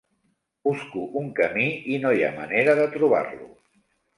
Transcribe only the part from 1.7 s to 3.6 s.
i no hi ha manera de trobar-lo.